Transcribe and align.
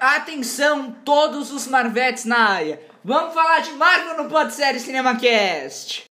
Atenção, 0.00 0.92
todos 1.04 1.50
os 1.50 1.66
Marvetes 1.66 2.24
na 2.24 2.38
área. 2.50 2.80
Vamos 3.04 3.34
falar 3.34 3.58
de 3.62 3.72
Marvel 3.72 4.22
no 4.22 4.30
Pod 4.30 4.54
Série 4.54 4.78
CinemaCast. 4.78 6.04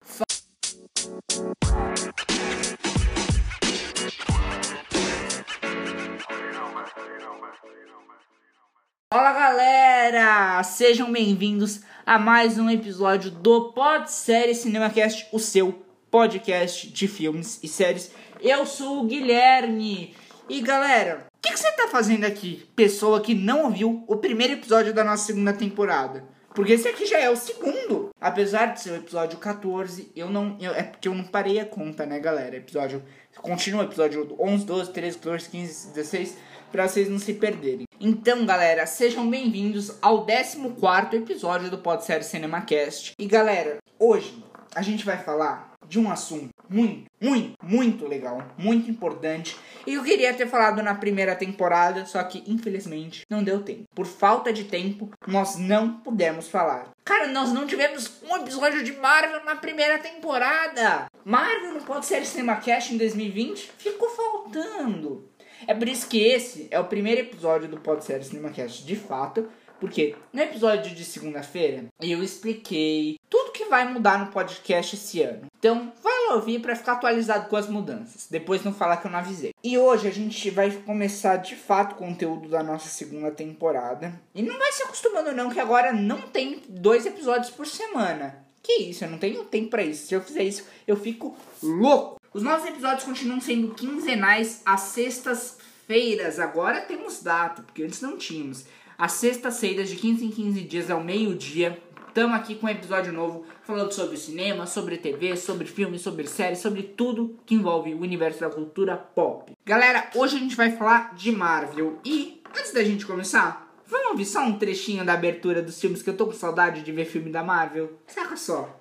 Fala 9.14 9.32
galera, 9.32 10.62
sejam 10.64 11.10
bem-vindos 11.10 11.80
a 12.06 12.20
mais 12.20 12.60
um 12.60 12.70
episódio 12.70 13.32
do 13.32 13.72
Pod 13.72 14.12
Série 14.12 14.54
CinemaCast, 14.54 15.30
o 15.32 15.40
seu 15.40 15.86
podcast 16.12 16.90
de 16.90 17.08
filmes 17.08 17.64
e 17.64 17.70
séries. 17.70 18.12
Eu 18.42 18.66
sou 18.66 19.00
o 19.00 19.08
Guilherme 19.08 20.14
e 20.50 20.62
galera, 20.62 21.28
o 21.38 21.42
que, 21.42 21.52
que, 21.52 21.60
você 21.60 21.72
tá 21.74 21.88
fazendo 21.90 22.26
aqui, 22.26 22.70
pessoa 22.76 23.22
que 23.22 23.34
não 23.34 23.66
ouviu 23.66 24.04
o 24.08 24.16
primeiro 24.16 24.54
episódio 24.54 24.94
da 24.94 25.04
nossa 25.04 25.26
segunda 25.26 25.52
temporada? 25.52 26.24
Porque 26.54 26.74
esse 26.74 26.88
aqui 26.88 27.06
já 27.06 27.20
é 27.20 27.30
o 27.30 27.36
segundo. 27.36 28.10
Apesar 28.20 28.74
de 28.74 28.82
ser 28.82 28.92
o 28.92 28.96
episódio 28.96 29.38
14, 29.38 30.12
eu 30.16 30.30
não. 30.30 30.58
Eu, 30.60 30.74
é 30.74 30.82
porque 30.84 31.08
eu 31.08 31.14
não 31.14 31.24
parei 31.24 31.60
a 31.60 31.66
conta, 31.66 32.06
né, 32.06 32.18
galera? 32.20 32.56
Episódio. 32.56 33.04
Continua 33.42 33.84
episódio 33.84 34.36
11, 34.40 34.66
12, 34.66 34.92
13, 34.92 35.18
14, 35.18 35.50
15, 35.50 35.88
16, 35.90 36.38
pra 36.72 36.88
vocês 36.88 37.10
não 37.10 37.20
se 37.20 37.34
perderem. 37.34 37.86
Então, 38.00 38.46
galera, 38.46 38.88
sejam 38.88 39.30
bem-vindos 39.30 39.98
ao 40.02 40.26
14 40.26 41.16
episódio 41.18 41.70
do 41.70 41.78
Pod 41.78 42.04
Série 42.04 42.24
CinemaCast. 42.24 43.14
E 43.20 43.28
galera, 43.28 43.78
hoje 44.00 44.44
a 44.74 44.82
gente 44.82 45.06
vai 45.06 45.18
falar 45.18 45.74
de 45.88 46.00
um 46.00 46.10
assunto 46.10 46.50
muito, 46.70 47.06
muito, 47.22 47.56
muito 47.64 48.08
legal, 48.08 48.44
muito 48.58 48.90
importante. 48.90 49.58
E 49.86 49.94
eu 49.94 50.04
queria 50.04 50.34
ter 50.34 50.48
falado 50.48 50.82
na 50.84 50.96
primeira 50.96 51.36
temporada, 51.36 52.06
só 52.06 52.22
que 52.24 52.44
infelizmente 52.48 53.26
não 53.30 53.44
deu 53.44 53.64
tempo. 53.64 53.86
Por 53.94 54.06
falta 54.06 54.52
de 54.52 54.66
tempo, 54.66 55.10
nós 55.26 55.58
não 55.58 56.00
pudemos 56.00 56.48
falar. 56.48 56.90
Cara, 57.06 57.28
nós 57.28 57.54
não 57.54 57.66
tivemos 57.66 58.22
um 58.30 58.36
episódio 58.38 58.84
de 58.84 58.94
Marvel 58.94 59.44
na 59.46 59.56
primeira 59.56 59.98
temporada. 59.98 61.08
Marvel 61.24 61.74
não 61.74 61.82
pode 61.82 62.06
ser 62.06 62.26
Cinema 62.26 62.58
Cash 62.58 62.92
em 62.92 62.98
2020? 62.98 63.72
Ficou 63.78 64.10
faltando. 64.10 65.30
É 65.66 65.74
por 65.74 65.88
isso 65.88 66.08
que 66.08 66.22
esse 66.22 66.68
é 66.70 66.80
o 66.80 66.86
primeiro 66.86 67.22
episódio 67.22 67.68
do 67.68 67.80
Pod 67.80 68.04
Série 68.04 68.24
CinemaCast 68.24 68.86
de 68.86 68.96
fato, 68.96 69.50
porque 69.80 70.16
no 70.32 70.42
episódio 70.42 70.94
de 70.94 71.04
segunda-feira 71.04 71.86
eu 72.02 72.22
expliquei 72.22 73.18
tudo 73.30 73.52
que 73.52 73.66
vai 73.66 73.92
mudar 73.92 74.20
no 74.20 74.32
podcast 74.32 74.96
esse 74.96 75.22
ano. 75.22 75.48
Então, 75.58 75.92
vai 76.04 76.17
lá 76.28 76.36
ouvir 76.36 76.60
para 76.60 76.76
ficar 76.76 76.94
atualizado 76.94 77.50
com 77.50 77.56
as 77.56 77.68
mudanças. 77.68 78.28
Depois 78.30 78.64
não 78.64 78.74
falar 78.74 78.98
que 78.98 79.08
eu 79.08 79.12
não 79.12 79.20
avisei. 79.20 79.54
E 79.64 79.78
hoje 79.78 80.08
a 80.08 80.12
gente 80.12 80.50
vai 80.50 80.72
começar 80.72 81.38
de 81.38 81.56
fato 81.56 81.94
o 81.94 81.96
conteúdo 81.96 82.50
da 82.50 82.62
nossa 82.62 82.90
segunda 82.90 83.32
temporada. 83.32 84.20
E 84.36 84.42
não 84.42 84.58
vai 84.58 84.72
se 84.72 84.84
acostumando 84.84 85.34
não 85.34 85.50
que 85.50 85.60
agora 85.60 85.94
não 85.94 86.22
tem 86.22 86.62
dois 86.68 87.06
episódios 87.06 87.50
por 87.50 87.66
semana. 87.66 88.46
Que 88.62 88.84
isso, 88.84 89.06
eu 89.06 89.10
não 89.10 89.18
tenho 89.18 89.46
tempo 89.46 89.70
para 89.70 89.84
isso. 89.84 90.08
Se 90.08 90.14
eu 90.14 90.22
fizer 90.22 90.44
isso, 90.44 90.66
eu 90.86 90.98
fico 90.98 91.36
louco. 91.64 92.20
Os 92.34 92.44
nossos 92.44 92.68
episódios 92.68 93.04
continuam 93.04 93.40
sendo 93.40 93.74
quinzenais 93.74 94.62
às 94.66 94.82
sextas-feiras. 94.82 96.40
Agora 96.40 96.82
temos 96.82 97.24
data, 97.24 97.64
porque 97.64 97.84
antes 97.84 98.02
não 98.02 98.18
tínhamos. 98.18 98.66
Às 98.98 99.14
sextas-feiras, 99.14 99.90
de 99.90 99.96
15 99.96 100.26
em 100.26 100.32
15 100.32 100.62
dias, 100.62 100.90
ao 100.90 101.04
meio-dia, 101.04 101.82
estamos 102.18 102.36
aqui 102.36 102.56
com 102.56 102.66
um 102.66 102.70
episódio 102.70 103.14
novo 103.14 103.46
falando 103.62 103.92
sobre 103.92 104.18
cinema, 104.18 104.66
sobre 104.66 104.98
TV, 104.98 105.38
sobre 105.38 105.68
filmes, 105.68 106.02
sobre 106.02 106.26
séries, 106.26 106.58
sobre 106.58 106.82
tudo 106.82 107.38
que 107.46 107.54
envolve 107.54 107.94
o 107.94 108.02
universo 108.02 108.40
da 108.40 108.50
cultura 108.50 108.98
pop. 108.98 109.56
Galera, 109.64 110.10
hoje 110.16 110.36
a 110.36 110.40
gente 110.40 110.56
vai 110.56 110.72
falar 110.72 111.14
de 111.14 111.32
Marvel 111.32 112.00
e 112.04 112.42
antes 112.50 112.74
da 112.74 112.84
gente 112.84 113.06
começar, 113.06 113.72
vamos 113.86 114.08
ouvir 114.08 114.26
só 114.26 114.42
um 114.42 114.58
trechinho 114.58 115.06
da 115.06 115.14
abertura 115.14 115.62
dos 115.62 115.80
filmes 115.80 116.02
que 116.02 116.10
eu 116.10 116.18
tô 116.18 116.26
com 116.26 116.32
saudade 116.32 116.82
de 116.82 116.92
ver 116.92 117.06
filme 117.06 117.32
da 117.32 117.44
Marvel? 117.44 118.00
Saca 118.08 118.36
só. 118.36 118.77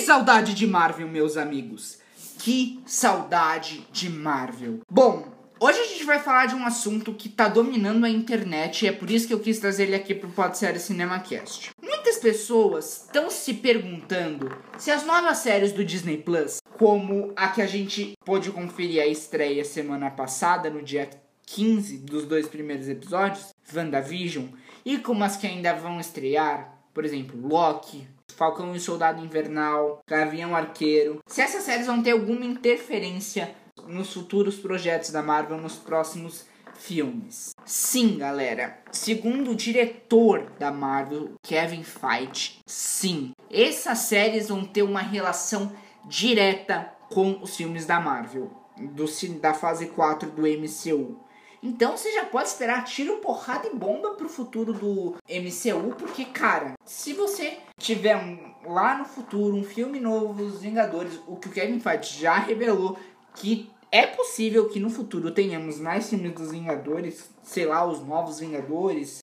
Que 0.00 0.06
saudade 0.06 0.54
de 0.54 0.66
Marvel, 0.66 1.06
meus 1.06 1.36
amigos. 1.36 1.98
Que 2.38 2.80
saudade 2.86 3.86
de 3.92 4.08
Marvel. 4.08 4.80
Bom, 4.90 5.28
hoje 5.60 5.78
a 5.78 5.84
gente 5.84 6.04
vai 6.04 6.18
falar 6.18 6.46
de 6.46 6.54
um 6.54 6.64
assunto 6.64 7.12
que 7.12 7.28
tá 7.28 7.48
dominando 7.48 8.06
a 8.06 8.08
internet 8.08 8.82
e 8.82 8.88
é 8.88 8.92
por 8.92 9.10
isso 9.10 9.28
que 9.28 9.34
eu 9.34 9.40
quis 9.40 9.58
trazer 9.58 9.82
ele 9.82 9.94
aqui 9.94 10.14
pro 10.14 10.30
Pod 10.30 10.56
Série 10.56 10.78
CinemaCast. 10.78 11.72
Muitas 11.82 12.16
pessoas 12.16 13.02
estão 13.02 13.28
se 13.28 13.52
perguntando 13.52 14.50
se 14.78 14.90
as 14.90 15.04
novas 15.04 15.36
séries 15.36 15.70
do 15.70 15.84
Disney 15.84 16.16
Plus, 16.16 16.62
como 16.78 17.34
a 17.36 17.48
que 17.48 17.60
a 17.60 17.66
gente 17.66 18.14
pôde 18.24 18.50
conferir 18.50 19.02
a 19.02 19.06
estreia 19.06 19.66
semana 19.66 20.10
passada, 20.10 20.70
no 20.70 20.80
dia 20.80 21.10
15 21.44 21.98
dos 21.98 22.24
dois 22.24 22.48
primeiros 22.48 22.88
episódios, 22.88 23.50
WandaVision, 23.70 24.46
e 24.82 24.96
como 24.96 25.22
as 25.22 25.36
que 25.36 25.46
ainda 25.46 25.74
vão 25.74 26.00
estrear, 26.00 26.74
por 26.94 27.04
exemplo, 27.04 27.38
Loki, 27.46 28.08
Falcão 28.40 28.74
e 28.74 28.80
Soldado 28.80 29.22
Invernal, 29.22 30.02
Gavião 30.06 30.56
Arqueiro. 30.56 31.18
Se 31.26 31.42
essas 31.42 31.62
séries 31.62 31.86
vão 31.86 32.02
ter 32.02 32.12
alguma 32.12 32.42
interferência 32.42 33.54
nos 33.86 34.14
futuros 34.14 34.56
projetos 34.56 35.10
da 35.10 35.22
Marvel 35.22 35.58
nos 35.58 35.76
próximos 35.76 36.46
filmes. 36.74 37.54
Sim, 37.66 38.16
galera. 38.16 38.78
Segundo 38.90 39.50
o 39.50 39.54
diretor 39.54 40.50
da 40.58 40.72
Marvel, 40.72 41.34
Kevin 41.42 41.82
Feige, 41.82 42.60
sim. 42.64 43.32
Essas 43.50 43.98
séries 43.98 44.48
vão 44.48 44.64
ter 44.64 44.84
uma 44.84 45.02
relação 45.02 45.70
direta 46.06 46.90
com 47.10 47.42
os 47.42 47.54
filmes 47.54 47.84
da 47.84 48.00
Marvel, 48.00 48.50
do, 48.78 49.04
da 49.38 49.52
fase 49.52 49.88
4 49.88 50.30
do 50.30 50.42
MCU. 50.46 51.20
Então 51.62 51.96
você 51.96 52.10
já 52.12 52.24
pode 52.24 52.48
esperar 52.48 52.84
tiro, 52.84 53.18
porrada 53.18 53.68
e 53.68 53.74
bomba 53.74 54.14
pro 54.14 54.28
futuro 54.28 54.72
do 54.72 55.16
MCU, 55.28 55.94
porque, 55.98 56.24
cara, 56.24 56.72
se 56.84 57.12
você 57.12 57.58
tiver 57.78 58.16
um, 58.16 58.72
lá 58.72 58.96
no 58.96 59.04
futuro 59.04 59.54
um 59.54 59.64
filme 59.64 60.00
novo, 60.00 60.42
Os 60.42 60.62
Vingadores, 60.62 61.20
o 61.26 61.36
que 61.36 61.48
o 61.48 61.52
Kevin 61.52 61.78
Feige 61.78 62.18
já 62.18 62.38
revelou 62.38 62.98
que 63.34 63.70
é 63.92 64.06
possível 64.06 64.68
que 64.68 64.78
no 64.78 64.88
futuro 64.88 65.32
tenhamos 65.32 65.78
mais 65.78 66.08
filmes 66.08 66.32
dos 66.32 66.52
Vingadores, 66.52 67.28
sei 67.42 67.66
lá, 67.66 67.84
os 67.84 68.00
novos 68.06 68.38
Vingadores, 68.38 69.19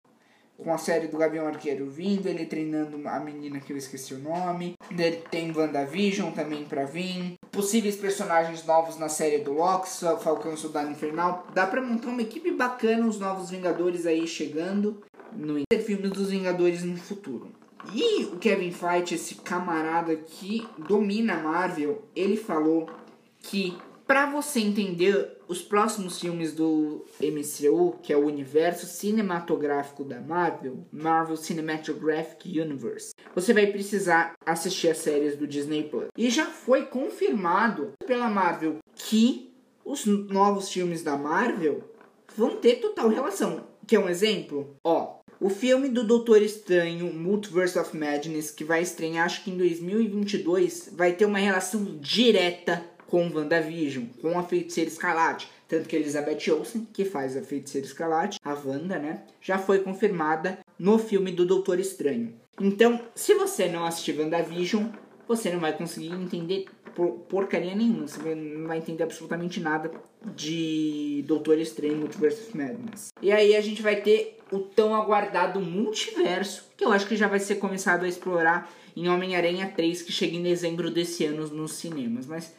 com 0.57 0.73
a 0.73 0.77
série 0.77 1.07
do 1.07 1.17
Gavião 1.17 1.47
Arqueiro 1.47 1.89
vindo, 1.89 2.27
ele 2.27 2.45
treinando 2.45 2.99
a 3.07 3.19
menina 3.19 3.59
que 3.59 3.71
eu 3.71 3.77
esqueci 3.77 4.13
o 4.13 4.19
nome. 4.19 4.75
Ele 4.89 5.17
tem 5.29 5.55
WandaVision 5.55 6.31
também 6.31 6.65
pra 6.65 6.85
vir. 6.85 7.35
Possíveis 7.51 7.95
personagens 7.95 8.65
novos 8.65 8.97
na 8.97 9.07
série 9.07 9.39
do 9.39 9.53
Loki, 9.53 9.89
Falcão 10.21 10.57
Soldado 10.57 10.91
Infernal. 10.91 11.47
Dá 11.53 11.65
pra 11.67 11.81
montar 11.81 12.09
uma 12.09 12.21
equipe 12.21 12.51
bacana, 12.51 13.05
os 13.05 13.19
novos 13.19 13.49
Vingadores 13.49 14.05
aí 14.05 14.27
chegando 14.27 15.03
no 15.31 15.61
filme 15.83 16.07
dos 16.09 16.29
Vingadores 16.29 16.83
no 16.83 16.97
futuro. 16.97 17.51
E 17.93 18.25
o 18.25 18.37
Kevin 18.37 18.71
Feige, 18.71 19.15
esse 19.15 19.35
camarada 19.35 20.15
que 20.15 20.67
domina 20.77 21.35
a 21.35 21.43
Marvel, 21.43 22.03
ele 22.15 22.35
falou 22.35 22.89
que 23.39 23.77
para 24.05 24.25
você 24.25 24.59
entender 24.59 25.36
os 25.47 25.61
próximos 25.61 26.19
filmes 26.19 26.53
do 26.53 27.05
MCU, 27.21 27.97
que 28.01 28.11
é 28.11 28.17
o 28.17 28.25
universo 28.25 28.85
cinematográfico 28.85 30.03
da 30.03 30.19
Marvel, 30.19 30.85
Marvel 30.91 31.37
Cinematographic 31.37 32.59
Universe, 32.59 33.13
você 33.33 33.53
vai 33.53 33.67
precisar 33.67 34.33
assistir 34.45 34.89
as 34.89 34.97
séries 34.97 35.35
do 35.35 35.47
Disney 35.47 35.83
Plus. 35.83 36.07
E 36.17 36.29
já 36.29 36.45
foi 36.45 36.85
confirmado 36.85 37.93
pela 38.05 38.29
Marvel 38.29 38.77
que 38.95 39.53
os 39.85 40.05
novos 40.05 40.69
filmes 40.69 41.01
da 41.01 41.15
Marvel 41.15 41.83
vão 42.35 42.57
ter 42.57 42.75
total 42.75 43.07
relação. 43.07 43.65
Quer 43.87 43.99
um 43.99 44.09
exemplo? 44.09 44.75
Ó, 44.83 45.19
o 45.39 45.49
filme 45.49 45.87
do 45.87 46.03
Doutor 46.03 46.41
Estranho, 46.41 47.13
Multiverse 47.13 47.79
of 47.79 47.95
Madness, 47.95 48.51
que 48.51 48.63
vai 48.63 48.81
estrear 48.81 49.25
acho 49.25 49.43
que 49.43 49.51
em 49.51 49.57
2022, 49.57 50.89
vai 50.93 51.13
ter 51.13 51.25
uma 51.25 51.37
relação 51.37 51.85
direta 52.01 52.83
com 53.07 53.29
WandaVision, 53.29 54.05
com 54.21 54.37
a 54.37 54.43
Feiticeira 54.43 54.89
Escarlate. 54.89 55.49
Tanto 55.67 55.89
que 55.89 55.95
Elizabeth 55.95 56.51
Olsen, 56.51 56.87
que 56.93 57.03
faz 57.03 57.35
a 57.35 57.41
Feiticeira 57.41 57.87
Escarlate, 57.87 58.39
a 58.43 58.53
Wanda, 58.53 58.97
né, 58.99 59.23
já 59.41 59.57
foi 59.57 59.79
confirmada 59.79 60.59
no 60.79 60.97
filme 60.97 61.31
do 61.31 61.45
Doutor 61.45 61.79
Estranho. 61.79 62.33
Então, 62.59 63.01
se 63.13 63.33
você 63.33 63.67
não 63.67 63.85
assistir 63.85 64.17
WandaVision, 64.17 64.85
você 65.27 65.51
não 65.51 65.59
vai 65.59 65.75
conseguir 65.75 66.13
entender 66.13 66.65
porcaria 67.29 67.75
nenhuma. 67.75 68.07
Você 68.07 68.33
não 68.33 68.67
vai 68.67 68.79
entender 68.79 69.03
absolutamente 69.03 69.59
nada 69.59 69.91
de 70.35 71.23
Doutor 71.27 71.59
Estranho 71.59 71.97
Multiverse 71.97 72.41
of 72.41 72.57
Madness. 72.57 73.09
E 73.21 73.31
aí 73.31 73.55
a 73.55 73.61
gente 73.61 73.81
vai 73.81 73.97
ter 73.97 74.39
o 74.51 74.59
tão 74.59 74.95
aguardado 74.95 75.59
multiverso, 75.59 76.69
que 76.75 76.83
eu 76.83 76.91
acho 76.91 77.07
que 77.07 77.15
já 77.15 77.27
vai 77.27 77.39
ser 77.39 77.55
começado 77.55 78.05
a 78.05 78.07
explorar 78.07 78.71
em 78.95 79.07
Homem-Aranha 79.07 79.71
3, 79.75 80.01
que 80.01 80.11
chega 80.11 80.35
em 80.35 80.41
dezembro 80.41 80.89
desse 80.89 81.25
ano 81.25 81.47
nos 81.47 81.73
cinemas. 81.73 82.25
Mas 82.25 82.55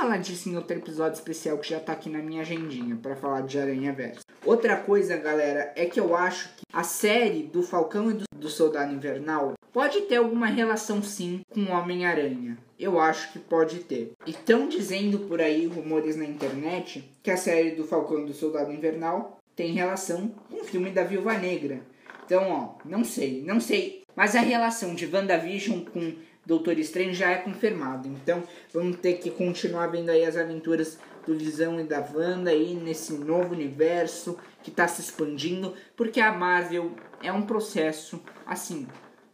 falar 0.00 0.16
disso 0.16 0.48
em 0.48 0.56
outro 0.56 0.74
episódio 0.74 1.18
especial 1.18 1.58
que 1.58 1.68
já 1.68 1.78
tá 1.78 1.92
aqui 1.92 2.08
na 2.08 2.22
minha 2.22 2.40
agendinha 2.40 2.96
para 2.96 3.14
falar 3.14 3.42
de 3.42 3.58
Aranha 3.58 3.92
Verso. 3.92 4.20
Outra 4.46 4.74
coisa, 4.78 5.18
galera, 5.18 5.74
é 5.76 5.84
que 5.84 6.00
eu 6.00 6.16
acho 6.16 6.48
que 6.56 6.64
a 6.72 6.82
série 6.82 7.42
do 7.42 7.62
Falcão 7.62 8.10
e 8.10 8.14
do, 8.14 8.24
do 8.34 8.48
Soldado 8.48 8.94
Invernal 8.94 9.52
pode 9.70 10.00
ter 10.02 10.16
alguma 10.16 10.46
relação 10.46 11.02
sim 11.02 11.42
com 11.50 11.60
o 11.64 11.72
Homem-Aranha. 11.72 12.56
Eu 12.78 12.98
acho 12.98 13.30
que 13.30 13.38
pode 13.38 13.80
ter. 13.80 14.12
E 14.26 14.30
estão 14.30 14.68
dizendo 14.68 15.18
por 15.18 15.38
aí 15.38 15.66
rumores 15.66 16.16
na 16.16 16.24
internet 16.24 17.04
que 17.22 17.30
a 17.30 17.36
série 17.36 17.72
do 17.72 17.84
Falcão 17.84 18.22
e 18.22 18.26
do 18.26 18.32
Soldado 18.32 18.72
Invernal 18.72 19.36
tem 19.54 19.74
relação 19.74 20.28
com 20.48 20.62
o 20.62 20.64
filme 20.64 20.90
da 20.90 21.04
Viúva 21.04 21.34
Negra. 21.34 21.82
Então, 22.24 22.50
ó, 22.50 22.88
não 22.88 23.04
sei, 23.04 23.42
não 23.42 23.60
sei. 23.60 24.00
Mas 24.16 24.34
a 24.34 24.40
relação 24.40 24.94
de 24.94 25.06
WandaVision 25.06 25.84
com 25.84 26.14
Doutor 26.44 26.78
Estranho 26.78 27.14
já 27.14 27.30
é 27.30 27.36
confirmada. 27.36 28.08
Então, 28.08 28.42
vamos 28.72 28.96
ter 28.98 29.14
que 29.14 29.30
continuar 29.30 29.88
vendo 29.88 30.10
aí 30.10 30.24
as 30.24 30.36
aventuras 30.36 30.98
do 31.26 31.36
Visão 31.36 31.78
e 31.78 31.84
da 31.84 32.00
Wanda 32.00 32.50
aí 32.50 32.74
nesse 32.74 33.12
novo 33.12 33.52
universo 33.52 34.38
que 34.62 34.70
está 34.70 34.88
se 34.88 35.00
expandindo, 35.00 35.74
porque 35.96 36.20
a 36.20 36.32
Marvel 36.32 36.92
é 37.22 37.32
um 37.32 37.42
processo 37.42 38.22
assim, 38.46 38.86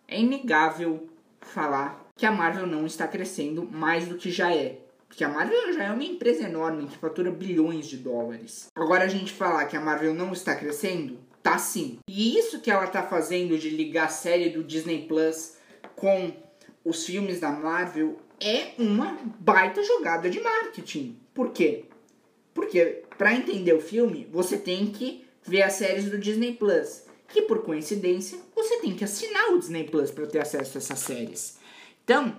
é 0.08 0.20
inegável 0.20 1.08
falar 1.40 2.04
que 2.16 2.26
a 2.26 2.32
Marvel 2.32 2.66
não 2.66 2.86
está 2.86 3.06
crescendo 3.06 3.68
mais 3.70 4.08
do 4.08 4.16
que 4.16 4.30
já 4.30 4.52
é. 4.54 4.80
Porque 5.08 5.22
a 5.22 5.28
Marvel 5.28 5.72
já 5.72 5.84
é 5.84 5.92
uma 5.92 6.04
empresa 6.04 6.44
enorme 6.44 6.88
que 6.88 6.98
fatura 6.98 7.30
bilhões 7.30 7.86
de 7.86 7.96
dólares. 7.96 8.66
Agora 8.74 9.04
a 9.04 9.08
gente 9.08 9.32
falar 9.32 9.66
que 9.66 9.76
a 9.76 9.80
Marvel 9.80 10.12
não 10.12 10.32
está 10.32 10.54
crescendo, 10.54 11.18
tá 11.42 11.58
sim. 11.58 11.98
E 12.08 12.36
isso 12.36 12.60
que 12.60 12.70
ela 12.70 12.86
tá 12.86 13.02
fazendo 13.02 13.56
de 13.56 13.70
ligar 13.70 14.06
a 14.06 14.08
série 14.08 14.50
do 14.50 14.64
Disney 14.64 15.06
Plus 15.06 15.54
com 15.94 16.32
os 16.86 17.04
filmes 17.04 17.40
da 17.40 17.50
Marvel 17.50 18.16
é 18.40 18.72
uma 18.78 19.18
baita 19.40 19.82
jogada 19.82 20.30
de 20.30 20.40
marketing. 20.40 21.18
Por 21.34 21.50
quê? 21.50 21.86
Porque 22.54 23.02
para 23.18 23.34
entender 23.34 23.72
o 23.72 23.80
filme, 23.80 24.28
você 24.30 24.56
tem 24.56 24.86
que 24.86 25.26
ver 25.42 25.62
as 25.62 25.72
séries 25.72 26.08
do 26.08 26.16
Disney 26.16 26.52
Plus, 26.52 27.02
que 27.28 27.42
por 27.42 27.62
coincidência, 27.62 28.38
você 28.54 28.78
tem 28.78 28.94
que 28.94 29.02
assinar 29.02 29.50
o 29.50 29.58
Disney 29.58 29.84
Plus 29.84 30.12
para 30.12 30.26
ter 30.26 30.38
acesso 30.38 30.78
a 30.78 30.80
essas 30.80 30.98
séries. 31.00 31.58
Então, 32.04 32.36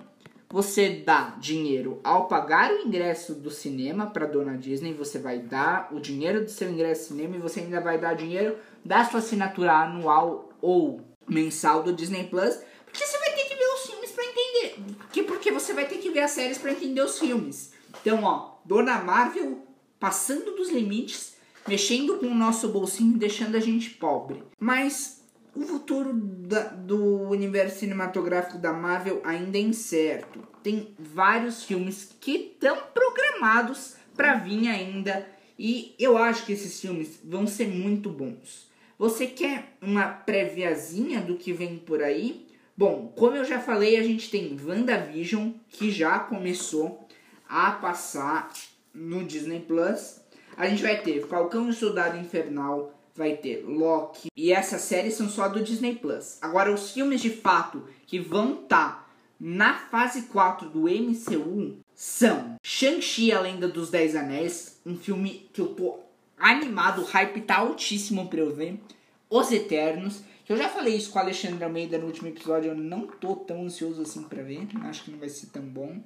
você 0.48 1.02
dá 1.04 1.36
dinheiro 1.38 2.00
ao 2.02 2.26
pagar 2.26 2.72
o 2.72 2.80
ingresso 2.80 3.34
do 3.34 3.50
cinema 3.50 4.06
para 4.06 4.24
dona 4.24 4.56
Disney, 4.56 4.94
você 4.94 5.18
vai 5.18 5.40
dar 5.40 5.90
o 5.92 6.00
dinheiro 6.00 6.42
do 6.42 6.50
seu 6.50 6.70
ingresso 6.70 7.08
cinema 7.08 7.36
e 7.36 7.40
você 7.40 7.60
ainda 7.60 7.82
vai 7.82 7.98
dar 7.98 8.14
dinheiro 8.14 8.56
da 8.82 9.04
sua 9.04 9.20
assinatura 9.20 9.72
anual 9.72 10.48
ou 10.62 11.02
mensal 11.28 11.82
do 11.82 11.92
Disney 11.92 12.24
Plus, 12.24 12.58
porque 12.86 13.04
você 13.04 13.18
vai 13.18 13.32
ter 13.32 13.44
que 13.44 13.54
ver 13.54 13.66
os 13.74 13.86
filmes 13.86 14.10
para 14.10 14.24
entender, 14.24 14.76
que 15.12 15.22
porque 15.48 15.52
você 15.52 15.72
vai 15.72 15.86
ter 15.86 15.96
que 15.96 16.10
ver 16.10 16.20
as 16.20 16.32
séries 16.32 16.58
para 16.58 16.72
entender 16.72 17.00
os 17.00 17.18
filmes. 17.18 17.72
Então, 18.00 18.22
ó, 18.22 18.58
dona 18.66 18.98
Marvel 18.98 19.66
passando 19.98 20.54
dos 20.54 20.70
limites, 20.70 21.36
mexendo 21.66 22.18
com 22.18 22.26
o 22.26 22.34
nosso 22.34 22.68
bolsinho 22.68 23.16
deixando 23.16 23.56
a 23.56 23.60
gente 23.60 23.90
pobre. 23.90 24.42
Mas 24.60 25.24
o 25.56 25.62
futuro 25.62 26.12
da, 26.12 26.64
do 26.64 27.22
universo 27.30 27.78
cinematográfico 27.78 28.58
da 28.58 28.74
Marvel 28.74 29.22
ainda 29.24 29.56
é 29.56 29.62
incerto. 29.62 30.46
Tem 30.62 30.94
vários 30.98 31.64
filmes 31.64 32.14
que 32.20 32.52
estão 32.52 32.76
programados 32.92 33.94
para 34.14 34.34
vir 34.34 34.68
ainda 34.68 35.26
e 35.58 35.94
eu 35.98 36.18
acho 36.18 36.44
que 36.44 36.52
esses 36.52 36.78
filmes 36.78 37.20
vão 37.24 37.46
ser 37.46 37.68
muito 37.68 38.10
bons. 38.10 38.68
Você 38.98 39.26
quer 39.26 39.78
uma 39.80 40.08
préviazinha 40.08 41.22
do 41.22 41.36
que 41.36 41.54
vem 41.54 41.78
por 41.78 42.02
aí? 42.02 42.46
Bom, 42.78 43.12
como 43.16 43.34
eu 43.34 43.44
já 43.44 43.58
falei, 43.58 43.96
a 43.96 44.04
gente 44.04 44.30
tem 44.30 44.56
WandaVision 44.64 45.50
que 45.68 45.90
já 45.90 46.16
começou 46.20 47.08
a 47.48 47.72
passar 47.72 48.52
no 48.94 49.24
Disney 49.24 49.58
Plus. 49.58 50.20
A 50.56 50.68
gente 50.68 50.80
vai 50.80 51.02
ter 51.02 51.26
Falcão 51.26 51.68
e 51.68 51.72
Soldado 51.72 52.16
Infernal, 52.16 52.96
vai 53.16 53.36
ter 53.36 53.64
Loki. 53.66 54.28
E 54.36 54.52
essas 54.52 54.82
séries 54.82 55.14
são 55.14 55.28
só 55.28 55.48
do 55.48 55.60
Disney 55.60 55.96
Plus. 55.96 56.38
Agora, 56.40 56.72
os 56.72 56.92
filmes 56.92 57.20
de 57.20 57.30
fato 57.30 57.82
que 58.06 58.20
vão 58.20 58.62
estar 58.62 58.90
tá 58.90 59.06
na 59.40 59.74
fase 59.74 60.22
4 60.28 60.68
do 60.68 60.82
MCU 60.82 61.80
são 61.96 62.54
Shang-Chi, 62.62 63.32
a 63.32 63.40
Lenda 63.40 63.66
dos 63.66 63.90
Dez 63.90 64.14
Anéis, 64.14 64.80
um 64.86 64.96
filme 64.96 65.50
que 65.52 65.60
eu 65.60 65.74
tô 65.74 65.98
animado, 66.38 67.02
o 67.02 67.06
hype 67.06 67.40
tá 67.40 67.56
altíssimo 67.56 68.28
pra 68.28 68.38
eu 68.38 68.54
ver. 68.54 68.80
Os 69.28 69.50
Eternos, 69.50 70.22
eu 70.48 70.56
já 70.56 70.68
falei 70.68 70.96
isso 70.96 71.10
com 71.10 71.18
o 71.18 71.22
Alexandre 71.22 71.62
Almeida 71.62 71.98
no 71.98 72.06
último 72.06 72.28
episódio, 72.28 72.70
eu 72.70 72.74
não 72.74 73.06
tô 73.06 73.36
tão 73.36 73.64
ansioso 73.64 74.02
assim 74.02 74.22
pra 74.22 74.42
ver, 74.42 74.66
acho 74.84 75.04
que 75.04 75.10
não 75.10 75.18
vai 75.18 75.28
ser 75.28 75.46
tão 75.46 75.62
bom. 75.62 76.00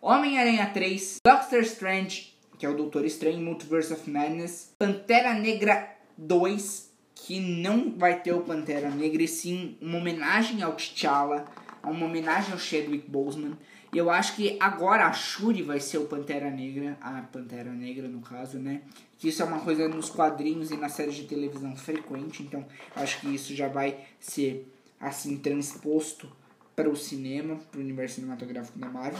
Homem-Aranha 0.00 0.70
3, 0.72 1.18
Doctor 1.24 1.60
Strange, 1.62 2.36
que 2.58 2.66
é 2.66 2.68
o 2.68 2.76
Doutor 2.76 3.04
Estranho, 3.04 3.40
Multiverse 3.40 3.92
of 3.92 4.10
Madness, 4.10 4.74
Pantera 4.78 5.34
Negra 5.34 5.96
2, 6.16 6.90
que 7.14 7.40
não 7.40 7.92
vai 7.96 8.20
ter 8.20 8.32
o 8.32 8.42
Pantera 8.42 8.90
Negra, 8.90 9.22
e 9.22 9.28
sim 9.28 9.76
uma 9.80 9.98
homenagem 9.98 10.62
ao 10.62 10.74
T'Challa, 10.74 11.44
uma 11.82 12.06
homenagem 12.06 12.52
ao 12.52 12.58
Chadwick 12.58 13.10
Boseman. 13.10 13.56
E 13.92 13.98
eu 13.98 14.10
acho 14.10 14.36
que 14.36 14.56
agora 14.60 15.06
a 15.06 15.12
Shuri 15.12 15.62
vai 15.62 15.80
ser 15.80 15.98
o 15.98 16.06
Pantera 16.06 16.50
Negra, 16.50 16.98
a 17.00 17.22
Pantera 17.22 17.70
Negra 17.70 18.08
no 18.08 18.20
caso, 18.20 18.58
né? 18.58 18.82
Que 19.18 19.28
isso 19.28 19.42
é 19.42 19.44
uma 19.44 19.60
coisa 19.60 19.88
nos 19.88 20.10
quadrinhos 20.10 20.70
e 20.70 20.76
na 20.76 20.88
série 20.88 21.12
de 21.12 21.24
televisão 21.24 21.74
frequente, 21.74 22.42
então 22.42 22.66
acho 22.94 23.20
que 23.20 23.34
isso 23.34 23.54
já 23.54 23.68
vai 23.68 23.98
ser 24.20 24.70
assim 25.00 25.38
transposto 25.38 26.30
para 26.74 26.90
o 26.90 26.96
cinema, 26.96 27.56
para 27.70 27.78
o 27.78 27.82
universo 27.82 28.16
cinematográfico 28.16 28.78
da 28.78 28.88
Marvel. 28.88 29.18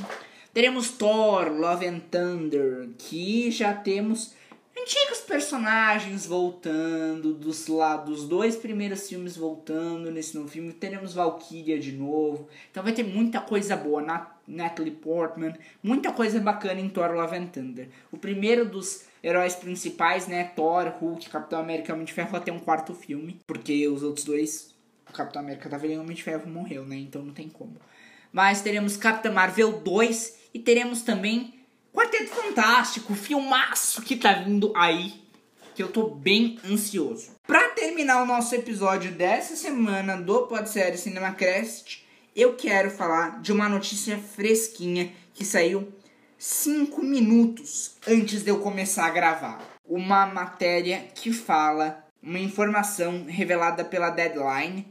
Teremos 0.53 0.91
Thor, 0.91 1.51
Love 1.51 1.87
and 1.87 2.01
Thunder, 2.11 2.89
que 2.99 3.51
já 3.51 3.75
temos 3.75 4.35
antigos 4.79 5.21
personagens 5.21 6.27
voltando, 6.27 7.33
dos 7.33 7.67
lá 7.67 7.97
dos 7.97 8.29
dois 8.29 8.57
primeiros 8.57 9.09
filmes 9.09 9.37
voltando 9.37 10.11
nesse 10.11 10.37
novo 10.37 10.49
filme. 10.49 10.73
Teremos 10.73 11.15
Valkyria 11.15 11.79
de 11.79 11.93
novo. 11.93 12.49
Então 12.71 12.83
vai 12.83 12.93
ter 12.93 13.03
muita 13.03 13.41
coisa 13.41 13.77
boa. 13.77 14.03
na 14.03 14.37
Natalie 14.47 14.93
Portman, 14.93 15.55
muita 15.83 16.13
coisa 16.13 16.39
bacana 16.39 16.81
em 16.81 16.89
Thor 16.89 17.13
Love 17.13 17.37
and 17.37 17.47
Thunder. 17.47 17.89
O 18.13 18.17
primeiro 18.17 18.65
dos 18.65 19.05
heróis 19.27 19.57
principais, 19.57 20.29
né? 20.29 20.45
Thor, 20.55 20.87
Hulk, 21.01 21.29
Capitão 21.29 21.59
América 21.59 21.93
Homem 21.93 22.05
de 22.05 22.13
Ferro 22.13 22.37
até 22.37 22.53
um 22.53 22.61
quarto 22.61 22.95
filme. 22.95 23.41
Porque 23.45 23.89
os 23.89 24.05
outros 24.05 24.25
dois, 24.25 24.73
o 25.09 25.13
Capitão 25.13 25.43
América 25.43 25.69
tava 25.69 25.83
velho 25.83 25.95
e 25.95 25.99
o 25.99 26.01
Homem 26.01 26.15
de 26.15 26.23
Ferro 26.23 26.49
morreu, 26.49 26.87
né? 26.87 26.97
Então 26.97 27.23
não 27.23 27.35
tem 27.35 27.49
como. 27.49 27.77
Mas 28.33 28.61
teremos 28.61 28.97
Capitã 28.97 29.33
Marvel 29.33 29.81
2 29.81 30.51
e 30.55 30.61
teremos 30.61 31.03
também 31.03 31.55
Quarteto 31.93 32.31
Fantástico, 32.31 33.15
filmaço 33.15 34.03
que 34.03 34.17
tá 34.17 34.33
vindo 34.35 34.73
aí, 34.77 35.15
que 35.75 35.83
eu 35.83 35.89
tô 35.89 36.09
bem 36.11 36.59
ansioso. 36.65 37.33
Pra 37.47 37.71
terminar 37.71 38.23
o 38.23 38.27
nosso 38.27 38.55
episódio 38.55 39.11
dessa 39.11 39.57
semana 39.57 40.17
do 40.17 40.47
Podsérie 40.47 40.99
CinemaCrest, 40.99 42.05
eu 42.35 42.55
quero 42.55 42.91
falar 42.91 43.41
de 43.41 43.51
uma 43.51 43.69
notícia 43.69 44.19
fresquinha 44.19 45.11
que 45.35 45.45
saiu 45.45 45.93
5 46.39 47.03
minutos 47.03 47.97
antes 48.07 48.43
de 48.43 48.51
eu 48.51 48.61
começar 48.61 49.07
a 49.07 49.11
gravar. 49.11 49.61
Uma 49.85 50.27
matéria 50.27 51.09
que 51.15 51.33
fala, 51.33 52.05
uma 52.23 52.39
informação 52.39 53.25
revelada 53.27 53.85
pela 53.85 54.11
Deadline, 54.11 54.87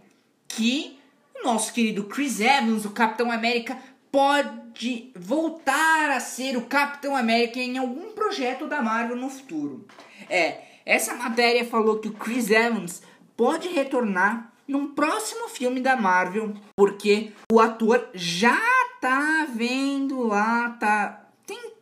que 0.48 1.00
o 1.40 1.44
nosso 1.44 1.74
querido 1.74 2.06
Chris 2.06 2.40
Evans, 2.40 2.86
o 2.86 2.92
Capitão 2.92 3.32
América, 3.32 3.78
pode 4.12 5.12
voltar 5.16 6.10
a 6.10 6.20
ser 6.20 6.58
o 6.58 6.66
Capitão 6.66 7.16
América 7.16 7.60
em 7.60 7.78
algum 7.78 8.14
projeto 8.14 8.66
da 8.66 8.82
Marvel 8.82 9.18
no 9.18 9.30
futuro. 9.30 9.86
É, 10.30 10.62
essa 10.86 11.14
matéria 11.16 11.66
falou 11.66 12.00
que 12.00 12.08
o 12.08 12.14
Chris 12.14 12.50
Evans 12.50 13.02
pode 13.36 13.68
retornar 13.68 14.54
num 14.68 14.94
próximo 14.94 15.48
filme 15.50 15.82
da 15.82 15.96
Marvel, 15.96 16.54
porque 16.76 17.34
o 17.52 17.60
ator 17.60 18.10
já 18.14 18.58
tá 19.02 19.46
vendo 19.54 20.24
lá, 20.24 20.70
tá 20.80 21.25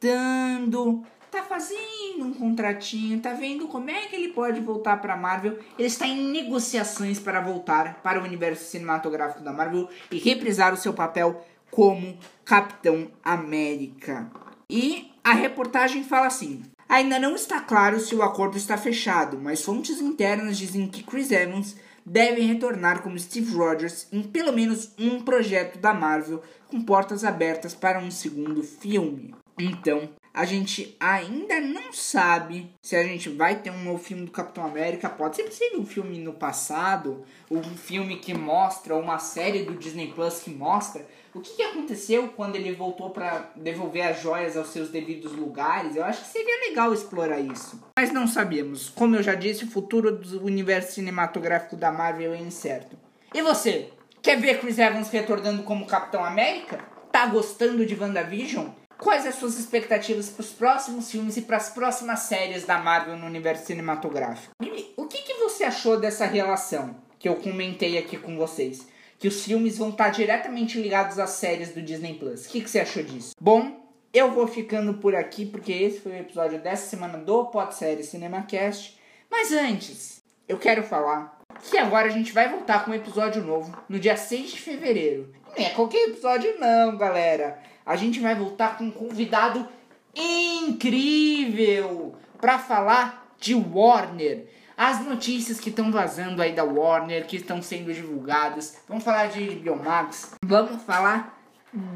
tentando, 0.04 1.02
tá 1.32 1.44
fazendo 1.44 2.26
um 2.26 2.34
contratinho, 2.34 3.22
tá 3.22 3.32
vendo 3.32 3.70
como 3.70 3.90
é 3.90 4.02
que 4.02 4.16
ele 4.18 4.34
pode 4.34 4.60
voltar 4.60 4.98
para 4.98 5.16
Marvel. 5.16 5.58
Ele 5.80 5.88
está 5.88 6.06
em 6.06 6.30
negociações 6.30 7.20
para 7.20 7.40
voltar 7.40 8.02
para 8.04 8.20
o 8.20 8.24
universo 8.26 8.66
cinematográfico 8.66 9.42
da 9.42 9.54
Marvel 9.54 9.88
e 10.12 10.20
reprisar 10.20 10.74
o 10.74 10.78
seu 10.78 10.94
papel 10.94 11.42
como 11.72 12.18
Capitão 12.44 13.08
América. 13.24 14.30
E 14.70 15.10
a 15.24 15.32
reportagem 15.32 16.04
fala 16.04 16.28
assim: 16.28 16.64
Ainda 16.90 17.18
não 17.18 17.34
está 17.34 17.62
claro 17.62 18.02
se 18.02 18.14
o 18.14 18.22
acordo 18.22 18.58
está 18.58 18.76
fechado, 18.76 19.40
mas 19.40 19.64
fontes 19.64 20.02
internas 20.02 20.58
dizem 20.58 20.86
que 20.86 21.02
Chris 21.02 21.32
Evans 21.32 21.78
deve 22.06 22.42
retornar 22.42 23.02
como 23.02 23.18
Steve 23.18 23.56
Rogers 23.56 24.08
em 24.12 24.22
pelo 24.22 24.52
menos 24.52 24.92
um 25.00 25.22
projeto 25.22 25.80
da 25.80 25.94
Marvel 25.94 26.44
com 26.68 26.82
portas 26.82 27.24
abertas 27.24 27.74
para 27.74 28.00
um 28.00 28.12
segundo 28.12 28.62
filme. 28.62 29.34
Então, 29.60 30.10
a 30.34 30.46
gente 30.46 30.96
ainda 31.00 31.60
não 31.60 31.94
sabe 31.94 32.72
se 32.82 32.96
a 32.96 33.04
gente 33.04 33.30
vai 33.30 33.62
ter 33.62 33.70
um 33.70 33.84
novo 33.84 34.04
filme 34.04 34.26
do 34.26 34.32
Capitão 34.32 34.66
América. 34.66 35.10
Pode 35.10 35.36
ser 35.36 35.44
possível 35.44 35.80
um 35.80 35.86
filme 35.86 36.18
no 36.18 36.34
passado, 36.34 37.24
ou 37.50 37.60
um 37.60 37.78
filme 37.78 38.18
que 38.18 38.34
mostra, 38.34 38.96
ou 38.96 39.02
uma 39.02 39.20
série 39.20 39.64
do 39.64 39.76
Disney 39.76 40.08
Plus 40.08 40.40
que 40.40 40.50
mostra 40.50 41.06
o 41.34 41.40
que, 41.40 41.56
que 41.56 41.64
aconteceu 41.64 42.30
quando 42.36 42.56
ele 42.56 42.72
voltou 42.74 43.10
para 43.10 43.52
devolver 43.56 44.08
as 44.08 44.22
joias 44.22 44.56
aos 44.56 44.70
seus 44.70 44.90
devidos 44.90 45.32
lugares. 45.32 45.96
Eu 45.96 46.06
acho 46.06 46.22
que 46.22 46.28
seria 46.28 46.70
legal 46.70 46.94
explorar 46.94 47.40
isso. 47.40 47.82
Mas 47.98 48.12
não 48.12 48.28
sabemos. 48.28 48.90
Como 48.90 49.16
eu 49.16 49.24
já 49.24 49.34
disse, 49.34 49.64
o 49.64 49.70
futuro 49.70 50.16
do 50.16 50.46
universo 50.46 50.94
cinematográfico 50.94 51.76
da 51.76 51.92
Marvel 51.92 52.34
é 52.34 52.38
incerto. 52.38 52.96
E 53.34 53.42
você? 53.42 53.90
Quer 54.22 54.40
ver 54.40 54.60
Chris 54.60 54.78
Evans 54.78 55.10
retornando 55.10 55.64
como 55.64 55.88
Capitão 55.88 56.24
América? 56.24 56.80
Tá 57.12 57.26
gostando 57.26 57.86
de 57.86 57.96
WandaVision? 57.96 58.68
Quais 59.04 59.28
as 59.28 59.36
suas 59.36 59.60
expectativas 59.60 60.30
para 60.30 60.40
os 60.40 60.52
próximos 60.52 61.12
filmes 61.12 61.36
e 61.36 61.42
para 61.42 61.58
as 61.58 61.70
próximas 61.70 62.22
séries 62.22 62.64
da 62.64 62.78
Marvel 62.78 63.18
no 63.18 63.26
universo 63.26 63.66
cinematográfico? 63.66 64.56
O 64.96 65.06
que, 65.08 65.24
que 65.24 65.34
você 65.34 65.66
achou 65.66 66.00
dessa 66.00 66.26
relação 66.26 66.96
que 67.20 67.28
eu 67.28 67.36
comentei 67.36 67.98
aqui 67.98 68.16
com 68.16 68.38
vocês? 68.38 68.88
Que 69.20 69.28
os 69.28 69.44
filmes 69.44 69.78
vão 69.78 69.90
estar 69.90 70.08
diretamente 70.08 70.80
ligados 70.80 71.20
às 71.20 71.32
séries 71.32 71.74
do 71.74 71.82
Disney 71.82 72.14
Plus. 72.14 72.46
O 72.46 72.50
que, 72.50 72.62
que 72.62 72.70
você 72.70 72.80
achou 72.80 73.04
disso? 73.04 73.34
Bom, 73.42 73.86
eu 74.14 74.32
vou 74.32 74.48
ficando 74.48 74.94
por 74.94 75.14
aqui 75.16 75.46
porque 75.46 75.74
esse 75.74 76.00
foi 76.00 76.14
o 76.14 76.20
episódio 76.20 76.62
dessa 76.62 76.90
semana 76.90 77.18
do 77.18 77.48
Pod 77.48 77.76
Série 77.76 78.04
CinemaCast. 78.04 78.98
Mas 79.30 79.52
antes, 79.52 80.24
eu 80.48 80.58
quero 80.58 80.82
falar 80.82 81.42
que 81.70 81.78
agora 81.78 82.08
a 82.08 82.12
gente 82.12 82.32
vai 82.32 82.48
voltar 82.48 82.86
com 82.86 82.92
um 82.92 82.96
episódio 82.96 83.44
novo 83.44 83.78
no 83.90 84.00
dia 84.00 84.16
6 84.16 84.52
de 84.52 84.62
fevereiro. 84.62 85.34
Não 85.46 85.66
é 85.66 85.72
qualquer 85.72 86.08
episódio, 86.08 86.58
não, 86.58 86.98
galera 86.98 87.73
a 87.86 87.96
gente 87.96 88.20
vai 88.20 88.36
voltar 88.36 88.78
com 88.78 88.86
um 88.86 88.92
convidado 88.92 89.68
incrível 90.16 92.16
para 92.40 92.60
falar 92.60 93.36
de 93.40 93.56
Warner. 93.56 94.48
As 94.76 95.06
notícias 95.06 95.60
que 95.60 95.70
estão 95.70 95.92
vazando 95.92 96.42
aí 96.42 96.54
da 96.54 96.64
Warner, 96.64 97.28
que 97.28 97.38
estão 97.38 97.62
sendo 97.62 97.94
divulgadas. 97.94 98.78
Vamos 98.88 99.04
falar 99.04 99.28
de 99.28 99.56
Biomax. 99.56 100.36
Vamos 100.44 100.82
falar 100.84 101.40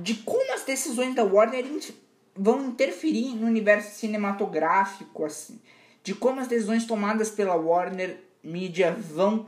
de 0.01 0.15
como 0.15 0.53
as 0.53 0.63
decisões 0.63 1.15
da 1.15 1.23
Warner 1.23 1.65
vão 2.35 2.67
interferir 2.67 3.35
no 3.35 3.47
universo 3.47 3.97
cinematográfico, 3.97 5.25
assim. 5.25 5.59
De 6.03 6.13
como 6.13 6.39
as 6.39 6.47
decisões 6.47 6.85
tomadas 6.85 7.31
pela 7.31 7.55
Warner 7.55 8.17
Media 8.43 8.93
vão 8.93 9.47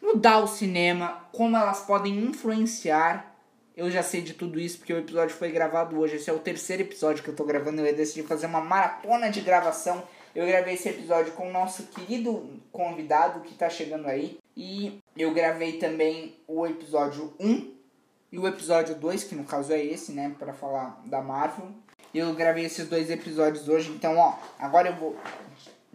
mudar 0.00 0.38
o 0.38 0.46
cinema, 0.46 1.26
como 1.32 1.56
elas 1.56 1.80
podem 1.80 2.18
influenciar 2.18 3.33
eu 3.76 3.90
já 3.90 4.02
sei 4.02 4.22
de 4.22 4.34
tudo 4.34 4.60
isso 4.60 4.78
porque 4.78 4.92
o 4.92 4.98
episódio 4.98 5.34
foi 5.34 5.50
gravado 5.50 5.98
hoje. 5.98 6.16
Esse 6.16 6.30
é 6.30 6.32
o 6.32 6.38
terceiro 6.38 6.82
episódio 6.82 7.22
que 7.24 7.30
eu 7.30 7.36
tô 7.36 7.44
gravando. 7.44 7.80
Eu 7.80 7.94
decidi 7.94 8.22
fazer 8.22 8.46
uma 8.46 8.60
maratona 8.60 9.30
de 9.30 9.40
gravação. 9.40 10.02
Eu 10.34 10.46
gravei 10.46 10.74
esse 10.74 10.88
episódio 10.88 11.32
com 11.32 11.48
o 11.48 11.52
nosso 11.52 11.84
querido 11.84 12.60
convidado 12.70 13.40
que 13.40 13.54
tá 13.54 13.68
chegando 13.68 14.06
aí. 14.06 14.38
E 14.56 15.00
eu 15.16 15.32
gravei 15.32 15.78
também 15.78 16.36
o 16.46 16.66
episódio 16.66 17.34
1 17.40 17.74
e 18.30 18.38
o 18.38 18.46
episódio 18.46 18.94
2, 18.94 19.24
que 19.24 19.34
no 19.34 19.44
caso 19.44 19.72
é 19.72 19.84
esse, 19.84 20.12
né? 20.12 20.34
Pra 20.38 20.52
falar 20.52 21.00
da 21.06 21.20
Marvel. 21.20 21.68
Eu 22.14 22.32
gravei 22.34 22.64
esses 22.64 22.88
dois 22.88 23.10
episódios 23.10 23.68
hoje. 23.68 23.90
Então, 23.90 24.16
ó, 24.16 24.34
agora 24.58 24.88
eu 24.88 24.94
vou 24.94 25.16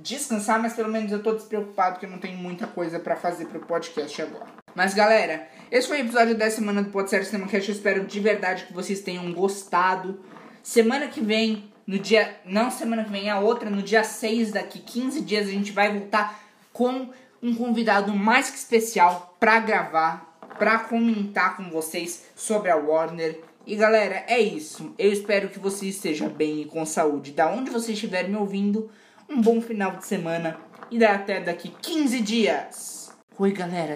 descansar, 0.02 0.62
mas 0.62 0.74
pelo 0.74 0.90
menos 0.90 1.12
eu 1.12 1.22
tô 1.22 1.34
despreocupado 1.34 2.00
que 2.00 2.06
eu 2.06 2.10
não 2.10 2.18
tenho 2.18 2.38
muita 2.38 2.66
coisa 2.68 3.00
para 3.00 3.16
fazer 3.16 3.46
pro 3.46 3.60
podcast 3.60 4.22
agora. 4.22 4.48
Mas 4.74 4.94
galera, 4.94 5.48
esse 5.72 5.88
foi 5.88 5.98
o 5.98 6.02
episódio 6.02 6.38
da 6.38 6.50
semana 6.50 6.82
do 6.82 6.90
Podsério 6.90 7.26
Cinema 7.26 7.48
Cast. 7.48 7.70
Eu 7.70 7.76
espero 7.76 8.06
de 8.06 8.20
verdade 8.20 8.66
que 8.66 8.74
vocês 8.74 9.02
tenham 9.02 9.32
gostado. 9.34 10.20
Semana 10.64 11.08
que 11.08 11.22
vem, 11.22 11.72
no 11.86 11.98
dia. 11.98 12.38
Não 12.46 12.70
semana 12.70 13.04
que 13.04 13.10
vem, 13.10 13.30
a 13.30 13.40
outra, 13.40 13.70
no 13.70 13.82
dia 13.82 14.04
6, 14.04 14.52
daqui 14.52 14.80
15 14.80 15.22
dias, 15.22 15.48
a 15.48 15.52
gente 15.52 15.72
vai 15.72 15.92
voltar 15.92 16.40
com 16.72 17.10
um 17.42 17.56
convidado 17.56 18.14
mais 18.14 18.50
que 18.50 18.58
especial 18.58 19.36
para 19.40 19.60
gravar, 19.60 20.38
para 20.58 20.80
comentar 20.80 21.58
com 21.58 21.70
vocês 21.70 22.26
sobre 22.36 22.70
a 22.70 22.76
Warner. 22.76 23.40
E 23.66 23.76
galera, 23.76 24.24
é 24.28 24.40
isso. 24.40 24.94
Eu 24.98 25.12
espero 25.12 25.50
que 25.50 25.60
você 25.60 25.88
esteja 25.88 26.30
bem 26.30 26.62
e 26.62 26.66
com 26.66 26.86
saúde. 26.86 27.32
Da 27.32 27.50
onde 27.50 27.72
você 27.72 27.94
estiver 27.94 28.28
me 28.28 28.36
ouvindo, 28.36 28.90
um 29.30 29.42
bom 29.42 29.62
final 29.62 29.96
de 29.98 30.06
semana 30.06 30.58
e 30.90 30.98
até 31.06 31.40
daqui 31.40 31.70
15 31.70 32.22
dias. 32.22 33.12
Oi, 33.38 33.52
galera. 33.52 33.96